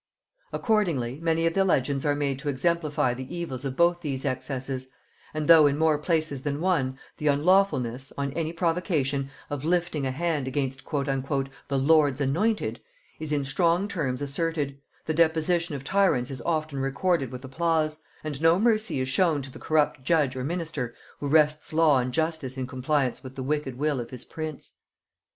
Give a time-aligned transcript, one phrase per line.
[0.51, 4.87] Accordingly, many of the legends are made to exemplify the evils of both these excesses;
[5.31, 10.09] and though, in more places than one, the unlawfulness, on any provocation, of lifting a
[10.09, 12.79] hand against "the Lord's anointed"
[13.19, 18.41] is in strong terms asserted, the deposition of tyrants is often recorded with applause; and
[18.41, 22.57] no mercy is shown to the corrupt judge or minister who wrests law and justice
[22.57, 24.71] in compliance with the wicked will of his prince.